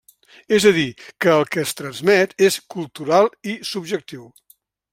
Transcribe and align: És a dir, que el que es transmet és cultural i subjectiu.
És 0.55 0.63
a 0.69 0.71
dir, 0.77 0.85
que 1.25 1.33
el 1.41 1.45
que 1.55 1.59
es 1.65 1.73
transmet 1.81 2.33
és 2.47 2.57
cultural 2.77 3.31
i 3.53 3.55
subjectiu. 3.75 4.27